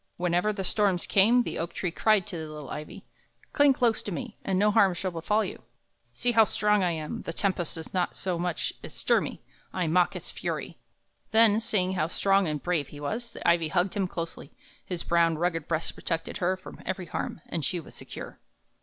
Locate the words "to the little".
2.25-2.71